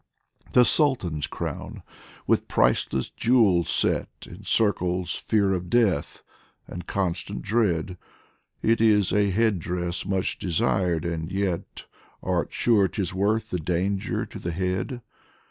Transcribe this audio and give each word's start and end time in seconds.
The 0.53 0.65
Sultan's 0.65 1.27
crown, 1.27 1.83
with 2.25 2.47
priceless 2.47 3.11
jewels 3.11 3.69
set, 3.69 4.09
Encircles 4.25 5.13
fear 5.13 5.53
of 5.53 5.69
death 5.69 6.23
and 6.67 6.87
constant 6.87 7.43
dread; 7.43 7.99
It 8.63 8.81
is 8.81 9.13
a 9.13 9.29
head 9.29 9.59
dress 9.59 10.03
much 10.03 10.39
desired 10.39 11.05
and 11.05 11.31
yet 11.31 11.85
Art 12.23 12.51
sure 12.51 12.87
'tis 12.87 13.13
worth 13.13 13.51
the 13.51 13.59
danger 13.59 14.25
to 14.25 14.39
the 14.39 14.49
head 14.51 15.01